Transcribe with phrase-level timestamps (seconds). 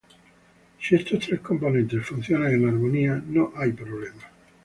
[0.81, 4.31] Si estos tres componentes funcionan en armonía, no hay problema.